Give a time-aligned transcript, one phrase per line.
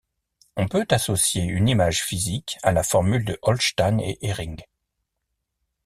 [0.57, 4.59] On peut associer une image physique à la formule de Holstein et Herring.